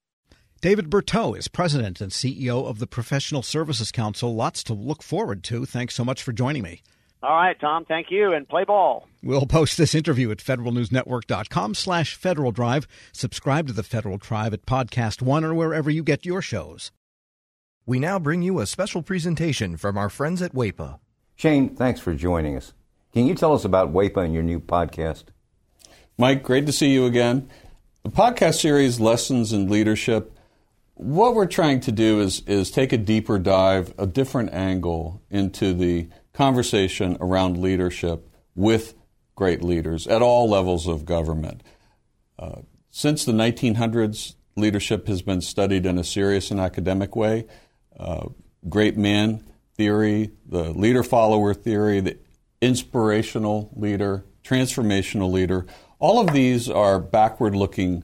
David 0.62 0.90
Berteau 0.90 1.38
is 1.38 1.48
president 1.48 2.02
and 2.02 2.12
CEO 2.12 2.66
of 2.66 2.80
the 2.80 2.88
Professional 2.88 3.44
Services 3.44 3.92
Council. 3.92 4.34
Lots 4.34 4.64
to 4.64 4.74
look 4.74 5.04
forward 5.04 5.44
to. 5.46 5.66
Thanks 5.66 5.96
so 5.96 6.04
much 6.04 6.24
for 6.24 6.32
joining 6.32 6.64
me. 6.64 6.82
All 7.22 7.36
right, 7.36 7.60
Tom. 7.60 7.86
Thank 7.86 8.12
you, 8.12 8.34
and 8.34 8.48
play 8.48 8.66
ball. 8.66 9.08
We'll 9.24 9.48
post 9.48 9.78
this 9.78 9.96
interview 9.96 10.30
at 10.32 10.38
federalnewsnetwork.com 10.38 11.74
slash 11.74 12.16
Federal 12.16 12.52
Drive. 12.52 12.88
Subscribe 13.12 13.68
to 13.68 13.74
the 13.74 13.84
Federal 13.84 14.18
Drive 14.18 14.54
at 14.54 14.66
PodcastOne 14.66 15.44
or 15.44 15.54
wherever 15.54 15.90
you 15.90 16.04
get 16.04 16.26
your 16.26 16.42
shows. 16.42 16.92
We 17.88 18.00
now 18.00 18.18
bring 18.18 18.42
you 18.42 18.60
a 18.60 18.65
special 18.65 19.04
presentation 19.04 19.77
from 19.77 19.96
our 19.96 20.10
friends 20.10 20.42
at 20.42 20.56
WAEPA. 20.56 20.98
Shane, 21.36 21.75
thanks 21.75 22.00
for 22.00 22.15
joining 22.15 22.58
us. 22.58 22.74
Can 23.13 23.27
you 23.27 23.36
tell 23.36 23.54
us 23.54 23.63
about 23.63 23.94
WAEPA 23.94 24.25
and 24.25 24.34
your 24.34 24.42
new 24.42 24.60
podcast? 24.60 25.25
Mike, 26.18 26.42
great 26.42 26.65
to 26.65 26.72
see 26.72 26.92
you 26.92 27.06
again. 27.06 27.48
The 28.01 28.10
podcast 28.10 28.56
series, 28.56 29.00
Lessons 29.00 29.54
in 29.54 29.70
Leadership, 29.70 30.36
what 30.96 31.36
we're 31.36 31.46
trying 31.46 31.80
to 31.82 31.92
do 31.92 32.22
is, 32.22 32.39
is 32.48 32.72
take 32.72 32.92
a 32.92 32.98
deeper 32.98 33.38
dive, 33.38 33.94
a 34.00 34.08
different 34.08 34.51
angle 34.51 35.22
into 35.30 35.72
the 35.72 36.10
conversation 36.34 37.18
around 37.22 37.62
leadership 37.62 38.27
with 38.56 38.96
great 39.36 39.63
leaders 39.63 40.08
at 40.08 40.24
all 40.24 40.50
levels 40.50 40.88
of 40.88 41.06
government. 41.06 41.62
Uh, 42.39 42.62
since 42.89 43.25
the 43.25 43.32
1900s, 43.32 44.34
leadership 44.56 45.08
has 45.08 45.22
been 45.22 45.42
studied 45.42 45.86
in 45.86 46.00
a 46.00 46.04
serious 46.04 46.50
and 46.50 46.60
academic 46.60 47.15
way. 47.15 47.46
Uh, 47.98 48.28
great 48.68 48.98
man 48.98 49.44
theory, 49.75 50.32
the 50.46 50.72
leader 50.72 51.04
follower 51.04 51.54
theory, 51.54 52.00
the 52.00 52.18
inspirational 52.62 53.72
leader, 53.75 54.25
transformational 54.44 55.32
leader. 55.32 55.66
All 56.00 56.20
of 56.20 56.34
these 56.34 56.70
are 56.70 57.00
backward 57.00 57.56
looking 57.56 58.04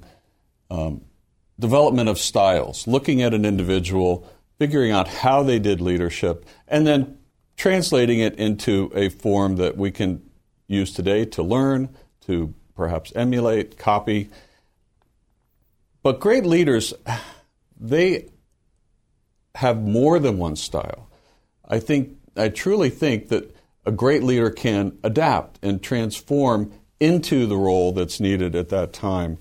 um, 0.69 1.01
development 1.59 2.09
of 2.09 2.17
styles, 2.17 2.87
looking 2.87 3.21
at 3.21 3.33
an 3.33 3.45
individual, 3.45 4.27
figuring 4.59 4.91
out 4.91 5.07
how 5.07 5.43
they 5.43 5.59
did 5.59 5.81
leadership, 5.81 6.45
and 6.67 6.85
then 6.85 7.17
translating 7.57 8.19
it 8.19 8.35
into 8.35 8.91
a 8.95 9.09
form 9.09 9.57
that 9.57 9.77
we 9.77 9.91
can 9.91 10.21
use 10.67 10.93
today 10.93 11.25
to 11.25 11.43
learn, 11.43 11.89
to 12.25 12.53
perhaps 12.75 13.11
emulate, 13.15 13.77
copy. 13.77 14.29
But 16.01 16.19
great 16.19 16.45
leaders, 16.45 16.93
they 17.79 18.29
have 19.55 19.81
more 19.81 20.19
than 20.19 20.37
one 20.37 20.55
style. 20.55 21.09
I 21.67 21.79
think 21.79 22.17
I 22.35 22.49
truly 22.49 22.89
think 22.89 23.29
that 23.29 23.55
a 23.85 23.91
great 23.91 24.23
leader 24.23 24.49
can 24.49 24.97
adapt 25.03 25.59
and 25.63 25.81
transform 25.81 26.71
into 26.99 27.45
the 27.47 27.57
role 27.57 27.91
that's 27.91 28.19
needed 28.19 28.55
at 28.55 28.69
that 28.69 28.93
time. 28.93 29.37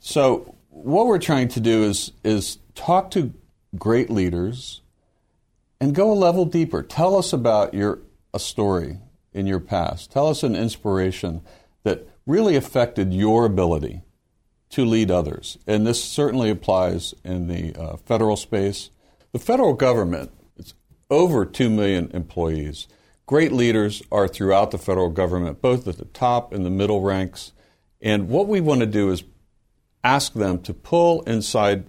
So 0.00 0.56
what 0.70 1.06
we're 1.06 1.18
trying 1.18 1.48
to 1.48 1.60
do 1.60 1.84
is 1.84 2.12
is 2.24 2.58
talk 2.74 3.10
to 3.12 3.32
great 3.78 4.10
leaders 4.10 4.80
and 5.80 5.94
go 5.94 6.12
a 6.12 6.14
level 6.14 6.44
deeper. 6.44 6.82
Tell 6.82 7.16
us 7.16 7.32
about 7.32 7.74
your 7.74 8.00
a 8.34 8.38
story 8.38 8.98
in 9.32 9.46
your 9.46 9.60
past. 9.60 10.10
Tell 10.10 10.28
us 10.28 10.42
an 10.42 10.56
inspiration 10.56 11.42
that 11.84 12.08
really 12.26 12.56
affected 12.56 13.12
your 13.12 13.44
ability 13.44 14.02
to 14.70 14.84
lead 14.84 15.10
others. 15.10 15.58
And 15.66 15.86
this 15.86 16.02
certainly 16.02 16.48
applies 16.48 17.14
in 17.24 17.48
the 17.48 17.74
uh, 17.74 17.96
federal 17.96 18.36
space. 18.36 18.90
The 19.32 19.38
federal 19.38 19.72
government, 19.72 20.30
it's 20.56 20.74
over 21.10 21.44
2 21.44 21.70
million 21.70 22.10
employees. 22.12 22.86
Great 23.26 23.52
leaders 23.52 24.02
are 24.12 24.28
throughout 24.28 24.70
the 24.70 24.78
federal 24.78 25.10
government, 25.10 25.62
both 25.62 25.88
at 25.88 25.98
the 25.98 26.04
top 26.06 26.52
and 26.52 26.66
the 26.66 26.70
middle 26.70 27.00
ranks. 27.00 27.52
And 28.00 28.28
what 28.28 28.46
we 28.46 28.60
want 28.60 28.80
to 28.80 28.86
do 28.86 29.10
is 29.10 29.24
ask 30.04 30.34
them 30.34 30.60
to 30.62 30.74
pull 30.74 31.22
inside 31.22 31.86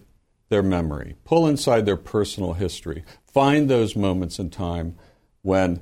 their 0.50 0.64
memory, 0.64 1.16
pull 1.26 1.48
inside 1.48 1.86
their 1.86 1.98
personal 1.98 2.54
history, 2.54 3.04
find 3.26 3.70
those 3.70 3.96
moments 3.96 4.40
in 4.40 4.50
time 4.50 4.96
when 5.42 5.82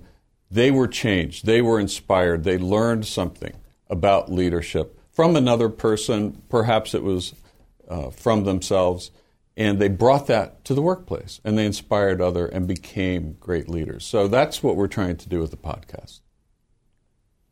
they 0.49 0.71
were 0.71 0.87
changed, 0.87 1.45
they 1.45 1.61
were 1.61 1.79
inspired, 1.79 2.43
they 2.43 2.57
learned 2.57 3.05
something 3.05 3.53
about 3.89 4.31
leadership 4.31 4.97
from 5.11 5.35
another 5.35 5.69
person, 5.69 6.41
perhaps 6.49 6.95
it 6.95 7.03
was 7.03 7.35
uh, 7.89 8.09
from 8.09 8.45
themselves, 8.45 9.11
and 9.57 9.79
they 9.79 9.89
brought 9.89 10.27
that 10.27 10.63
to 10.65 10.73
the 10.73 10.81
workplace 10.81 11.41
and 11.43 11.57
they 11.57 11.65
inspired 11.65 12.21
other 12.21 12.45
and 12.47 12.67
became 12.67 13.37
great 13.39 13.67
leaders. 13.67 14.05
So 14.05 14.27
that's 14.27 14.63
what 14.63 14.75
we're 14.75 14.87
trying 14.87 15.17
to 15.17 15.29
do 15.29 15.39
with 15.39 15.51
the 15.51 15.57
podcast. 15.57 16.21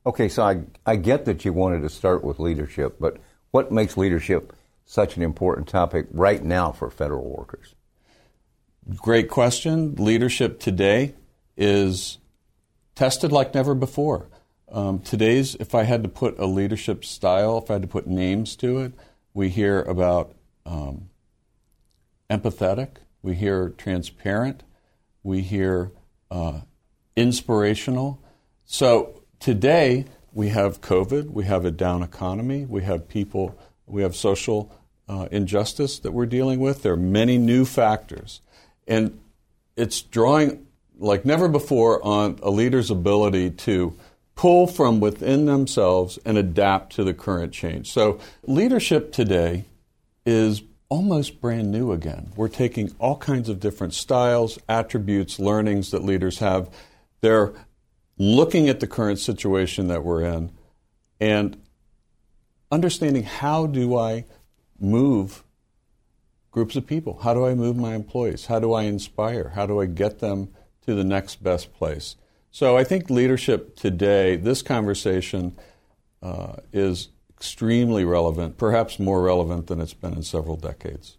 Okay, 0.06 0.30
so 0.30 0.44
I, 0.44 0.62
I 0.86 0.96
get 0.96 1.26
that 1.26 1.44
you 1.44 1.54
wanted 1.54 1.82
to 1.82 1.90
start 1.90 2.24
with 2.24 2.40
leadership, 2.40 2.98
but 3.00 3.18
what 3.52 3.72
makes 3.72 3.98
leadership 3.98 4.56
such 4.86 5.18
an 5.18 5.24
important 5.24 5.68
topic 5.68 6.08
right 6.12 6.44
now 6.44 6.72
for 6.72 6.90
federal 6.90 7.30
workers? 7.30 7.76
Great 8.96 9.30
question. 9.30 9.96
Leadership 9.96 10.60
today 10.60 11.14
is 11.58 12.18
tested 12.96 13.32
like 13.32 13.54
never 13.54 13.76
before. 13.76 14.30
Um, 14.72 15.00
today's, 15.00 15.56
if 15.56 15.76
I 15.76 15.84
had 15.84 16.04
to 16.04 16.10
put 16.10 16.40
a 16.40 16.46
leadership 16.46 17.04
style, 17.04 17.58
if 17.58 17.70
I 17.70 17.74
had 17.74 17.82
to 17.82 17.88
put 17.88 18.08
names 18.08 18.56
to 18.58 18.80
it, 18.80 18.94
we 19.34 19.50
hear 19.50 19.82
about 19.82 20.34
um, 20.66 21.10
empathetic, 22.30 22.90
we 23.22 23.36
hear 23.36 23.70
transparent, 23.70 24.64
we 25.24 25.42
hear 25.42 25.92
uh, 26.32 26.62
inspirational. 27.16 28.22
So 28.66 29.24
today 29.40 30.06
we 30.34 30.50
have 30.50 30.82
COVID, 30.82 31.32
we 31.32 31.46
have 31.46 31.66
a 31.66 31.72
down 31.72 32.04
economy, 32.04 32.66
we 32.66 32.84
have 32.84 33.08
people, 33.08 33.58
we 33.86 34.04
have 34.04 34.16
social 34.16 34.72
uh, 35.08 35.28
injustice 35.32 36.00
that 36.00 36.12
we're 36.12 36.28
dealing 36.28 36.60
with. 36.60 36.84
There 36.84 36.94
are 36.94 36.98
many 36.98 37.38
new 37.38 37.66
factors. 37.66 38.42
And 38.88 39.20
it's 39.76 40.02
drawing 40.02 40.68
like 40.98 41.26
never 41.26 41.48
before 41.48 42.04
on 42.06 42.40
a 42.44 42.52
leader's 42.52 42.92
ability 42.92 43.52
to 43.52 43.98
pull 44.36 44.68
from 44.68 45.00
within 45.00 45.46
themselves 45.46 46.20
and 46.26 46.38
adapt 46.38 46.94
to 46.94 47.04
the 47.04 47.14
current 47.14 47.54
change. 47.54 47.92
So, 47.92 48.20
leadership 48.44 49.12
today 49.12 49.66
is 50.26 50.62
almost 50.90 51.40
brand 51.40 51.72
new 51.72 51.92
again. 51.92 52.32
We're 52.36 52.48
taking 52.48 52.94
all 53.00 53.18
kinds 53.18 53.48
of 53.48 53.60
different 53.60 53.94
styles, 53.94 54.58
attributes, 54.68 55.40
learnings 55.40 55.92
that 55.92 56.04
leaders 56.04 56.40
have. 56.40 56.70
They're 57.22 57.54
looking 58.18 58.68
at 58.68 58.80
the 58.80 58.88
current 58.88 59.20
situation 59.20 59.88
that 59.88 60.04
we're 60.04 60.24
in 60.24 60.52
and 61.20 61.62
understanding 62.72 63.24
how 63.24 63.68
do 63.68 63.98
I 63.98 64.26
move 64.80 65.44
groups 66.52 66.76
of 66.76 66.88
people? 66.88 67.20
How 67.20 67.34
do 67.34 67.46
I 67.46 67.54
move 67.54 67.78
my 67.78 67.94
employees? 67.94 68.48
How 68.48 68.60
do 68.60 68.74
I 68.74 68.84
inspire? 68.84 69.50
How 69.50 69.66
do 69.66 69.80
I 69.80 69.86
get 69.86 70.20
them 70.20 70.50
to 70.86 70.96
the 70.96 71.04
next 71.04 71.44
best 71.44 71.74
place? 71.74 72.16
So 72.52 72.76
I 72.76 72.84
think 72.84 73.10
leadership 73.10 73.76
today, 73.76 74.36
this 74.36 74.62
conversation 74.62 75.56
uh, 76.24 76.56
is 76.74 77.10
extremely 77.40 78.04
relevant, 78.04 78.58
perhaps 78.58 79.00
more 79.00 79.22
relevant 79.22 79.68
than 79.68 79.80
it's 79.80 79.94
been 79.94 80.14
in 80.14 80.24
several 80.24 80.58
decades. 80.58 81.16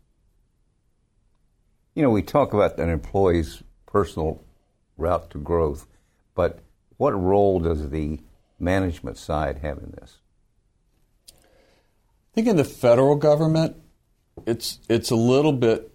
You 1.95 2.03
know, 2.03 2.11
we 2.11 2.21
talk 2.21 2.53
about 2.53 2.79
an 2.79 2.91
employee's 2.91 3.62
personal 3.87 4.45
route 4.99 5.31
to 5.31 5.39
growth, 5.39 5.87
but 6.35 6.59
what 6.99 7.12
role 7.12 7.59
does 7.59 7.89
the 7.89 8.21
management 8.59 9.17
side 9.17 9.61
have 9.62 9.79
in 9.79 9.93
this? 9.93 10.19
I 11.33 12.35
think 12.35 12.49
in 12.49 12.57
the 12.57 12.65
federal 12.65 13.17
government, 13.17 13.77
it's 14.47 14.79
it's 14.91 15.11
a 15.11 15.17
little 15.17 15.55
bit 15.55 15.91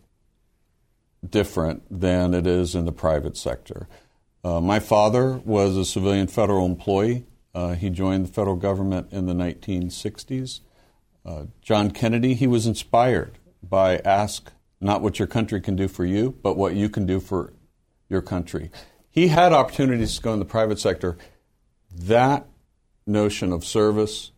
different 1.27 1.83
than 1.91 2.33
it 2.33 2.47
is 2.47 2.73
in 2.73 2.85
the 2.85 2.91
private 2.91 3.37
sector. 3.37 3.87
Uh, 4.43 4.59
my 4.59 4.79
father 4.79 5.39
was 5.45 5.77
a 5.77 5.85
civilian 5.85 6.25
federal 6.25 6.65
employee. 6.65 7.25
Uh, 7.55 7.73
he 7.73 7.89
joined 7.89 8.27
the 8.27 8.31
federal 8.31 8.55
government 8.55 9.07
in 9.11 9.25
the 9.25 9.33
1960s. 9.33 10.59
Uh, 11.25 11.45
John 11.61 11.89
Kennedy, 11.89 12.35
he 12.35 12.45
was 12.45 12.67
inspired 12.67 13.39
by 13.63 13.97
ask 13.97 14.51
not 14.79 15.01
what 15.01 15.17
your 15.17 15.27
country 15.27 15.59
can 15.59 15.75
do 15.75 15.87
for 15.87 16.05
you, 16.05 16.35
but 16.43 16.55
what 16.55 16.75
you 16.75 16.89
can 16.89 17.07
do 17.07 17.19
for 17.19 17.53
your 18.09 18.21
country. 18.21 18.69
He 19.09 19.29
had 19.29 19.53
opportunities 19.53 20.17
to 20.17 20.21
go 20.21 20.33
in 20.33 20.39
the 20.39 20.45
private 20.45 20.79
sector. 20.79 21.17
That 21.91 22.45
notion 23.07 23.51
of 23.51 23.65
service 23.65 24.31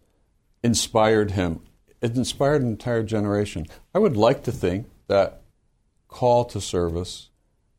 inspired 0.63 1.31
him 1.31 1.61
it 2.01 2.15
inspired 2.15 2.61
an 2.61 2.69
entire 2.69 3.03
generation. 3.03 3.65
I 3.93 3.99
would 3.99 4.17
like 4.17 4.43
to 4.43 4.51
think 4.51 4.87
that 5.07 5.41
call 6.07 6.45
to 6.45 6.61
service, 6.61 7.29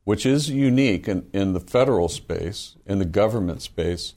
which 0.04 0.26
is 0.26 0.50
unique 0.50 1.09
in, 1.09 1.28
in 1.33 1.52
the 1.52 1.61
federal 1.61 2.09
space, 2.09 2.76
in 2.87 2.99
the 2.99 3.04
government 3.04 3.62
space, 3.62 4.14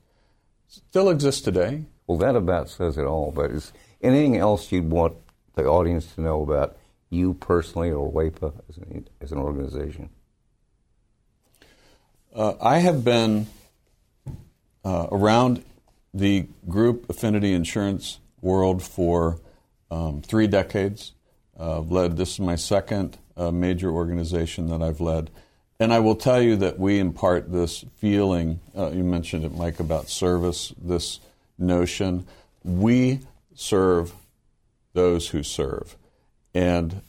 still 0.71 1.09
exists 1.09 1.41
today. 1.41 1.85
Well, 2.07 2.17
that 2.19 2.35
about 2.35 2.69
says 2.69 2.97
it 2.97 3.05
all. 3.05 3.31
But 3.31 3.51
is 3.51 3.73
anything 4.01 4.37
else 4.37 4.71
you'd 4.71 4.89
want 4.89 5.15
the 5.55 5.65
audience 5.65 6.13
to 6.15 6.21
know 6.21 6.41
about 6.41 6.77
you 7.09 7.33
personally 7.33 7.91
or 7.91 8.11
WAEPA 8.11 8.53
as 8.69 8.77
an, 8.77 9.07
as 9.19 9.31
an 9.31 9.37
organization? 9.37 10.09
Uh, 12.33 12.53
I 12.61 12.77
have 12.79 13.03
been 13.03 13.47
uh, 14.85 15.07
around 15.11 15.63
the 16.13 16.47
group 16.67 17.09
affinity 17.09 17.53
insurance 17.53 18.19
world 18.41 18.81
for 18.81 19.39
um, 19.89 20.21
three 20.21 20.47
decades. 20.47 21.13
Uh, 21.59 21.79
I've 21.79 21.91
led 21.91 22.17
this 22.17 22.33
is 22.33 22.39
my 22.39 22.55
second 22.55 23.17
uh, 23.35 23.51
major 23.51 23.91
organization 23.91 24.67
that 24.67 24.81
I've 24.81 25.01
led, 25.01 25.29
and 25.81 25.91
I 25.91 25.97
will 25.97 26.15
tell 26.15 26.39
you 26.39 26.57
that 26.57 26.77
we 26.77 26.99
impart 26.99 27.51
this 27.51 27.83
feeling. 27.97 28.59
Uh, 28.77 28.91
you 28.91 29.03
mentioned 29.03 29.43
it, 29.45 29.55
Mike, 29.55 29.79
about 29.79 30.09
service. 30.09 30.71
This 30.79 31.19
notion 31.57 32.27
we 32.63 33.21
serve 33.55 34.13
those 34.93 35.29
who 35.29 35.41
serve, 35.41 35.97
and 36.53 37.01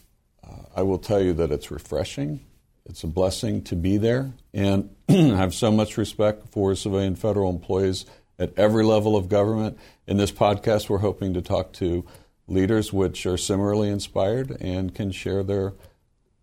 uh, 0.43 0.63
I 0.75 0.81
will 0.81 0.97
tell 0.97 1.21
you 1.21 1.33
that 1.33 1.51
it's 1.51 1.69
refreshing. 1.69 2.39
It's 2.87 3.03
a 3.03 3.07
blessing 3.07 3.63
to 3.65 3.75
be 3.75 3.97
there, 3.97 4.31
and 4.55 4.89
I 5.07 5.13
have 5.13 5.53
so 5.53 5.71
much 5.71 5.95
respect 5.95 6.47
for 6.49 6.73
civilian 6.73 7.15
federal 7.15 7.51
employees 7.51 8.07
at 8.39 8.57
every 8.57 8.83
level 8.83 9.15
of 9.15 9.29
government. 9.29 9.77
In 10.07 10.17
this 10.17 10.31
podcast, 10.31 10.89
we're 10.89 10.97
hoping 10.97 11.35
to 11.35 11.43
talk 11.43 11.73
to 11.73 12.05
leaders 12.47 12.91
which 12.91 13.27
are 13.27 13.37
similarly 13.37 13.89
inspired 13.89 14.57
and 14.59 14.95
can 14.95 15.11
share 15.11 15.43
their 15.43 15.73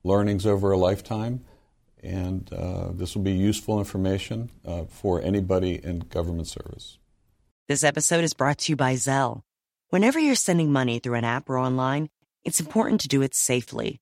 learnings 0.04 0.46
over 0.46 0.70
a 0.70 0.78
lifetime. 0.78 1.40
And 2.02 2.52
uh, 2.52 2.92
this 2.92 3.14
will 3.14 3.22
be 3.22 3.32
useful 3.32 3.78
information 3.78 4.50
uh, 4.66 4.84
for 4.84 5.20
anybody 5.20 5.80
in 5.82 6.00
government 6.00 6.48
service. 6.48 6.98
This 7.68 7.84
episode 7.84 8.24
is 8.24 8.34
brought 8.34 8.58
to 8.58 8.72
you 8.72 8.76
by 8.76 8.94
Zelle. 8.94 9.42
Whenever 9.90 10.18
you're 10.18 10.34
sending 10.34 10.72
money 10.72 10.98
through 10.98 11.14
an 11.14 11.24
app 11.24 11.48
or 11.48 11.58
online, 11.58 12.08
it's 12.44 12.60
important 12.60 13.00
to 13.02 13.08
do 13.08 13.22
it 13.22 13.34
safely. 13.34 14.00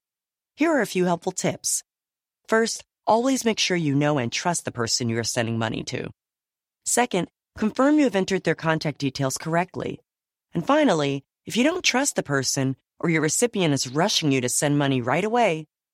Here 0.54 0.70
are 0.70 0.80
a 0.80 0.86
few 0.86 1.04
helpful 1.04 1.32
tips. 1.32 1.82
First, 2.46 2.84
always 3.06 3.44
make 3.44 3.58
sure 3.58 3.76
you 3.76 3.94
know 3.94 4.18
and 4.18 4.30
trust 4.30 4.64
the 4.64 4.72
person 4.72 5.08
you 5.08 5.18
are 5.18 5.24
sending 5.24 5.58
money 5.58 5.82
to. 5.84 6.10
Second, 6.84 7.28
confirm 7.56 7.98
you 7.98 8.04
have 8.04 8.16
entered 8.16 8.44
their 8.44 8.54
contact 8.54 8.98
details 8.98 9.36
correctly. 9.36 10.00
And 10.54 10.66
finally, 10.66 11.24
if 11.46 11.56
you 11.56 11.64
don't 11.64 11.84
trust 11.84 12.16
the 12.16 12.22
person 12.22 12.76
or 13.00 13.10
your 13.10 13.22
recipient 13.22 13.74
is 13.74 13.88
rushing 13.88 14.32
you 14.32 14.40
to 14.40 14.48
send 14.48 14.78
money 14.78 15.00
right 15.00 15.24
away, 15.24 15.66